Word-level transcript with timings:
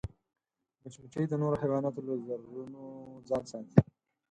مچمچۍ 0.81 1.25
د 1.27 1.33
نورو 1.41 1.55
حیواناتو 1.61 2.05
له 2.07 2.13
ضررونو 2.27 2.83
ځان 3.27 3.43
ساتي 3.51 3.79